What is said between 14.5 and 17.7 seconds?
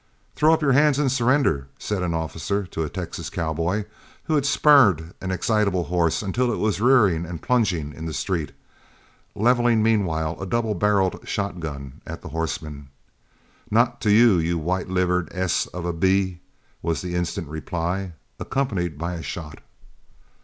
white livered s of a b," was the instant